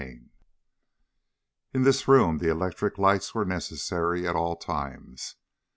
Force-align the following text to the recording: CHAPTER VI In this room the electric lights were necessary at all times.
CHAPTER 0.01 0.15
VI 0.15 0.29
In 1.75 1.83
this 1.83 2.07
room 2.07 2.39
the 2.39 2.49
electric 2.49 2.97
lights 2.97 3.35
were 3.35 3.45
necessary 3.45 4.27
at 4.27 4.35
all 4.35 4.55
times. 4.55 5.35